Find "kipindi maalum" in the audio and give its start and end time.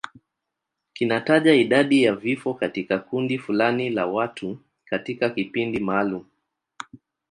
5.29-6.25